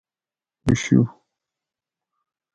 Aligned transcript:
اوشو 0.65 1.01